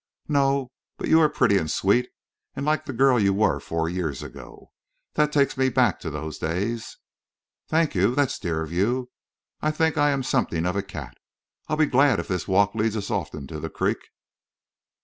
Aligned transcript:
"No. 0.27 0.71
But 0.97 1.09
you 1.09 1.19
are 1.21 1.29
pretty 1.29 1.59
and 1.59 1.69
sweet, 1.69 2.09
and 2.55 2.65
like 2.65 2.85
the 2.85 2.91
girl 2.91 3.19
you 3.19 3.35
were 3.35 3.59
four 3.59 3.87
years 3.87 4.23
ago. 4.23 4.71
That 5.13 5.31
takes 5.31 5.55
me 5.57 5.69
back 5.69 5.99
to 5.99 6.09
those 6.09 6.39
days." 6.39 6.97
"I 7.67 7.69
thank 7.69 7.93
you. 7.93 8.15
That's 8.15 8.39
dear 8.39 8.63
of 8.63 8.73
you. 8.73 9.11
I 9.61 9.69
think 9.69 9.99
I 9.99 10.09
am 10.09 10.23
something 10.23 10.65
of 10.65 10.75
a 10.75 10.81
cat.... 10.81 11.19
I'll 11.67 11.77
be 11.77 11.85
glad 11.85 12.19
if 12.19 12.27
this 12.29 12.47
walk 12.47 12.73
leads 12.73 12.97
us 12.97 13.11
often 13.11 13.45
to 13.45 13.59
the 13.59 13.69
creek." 13.69 14.09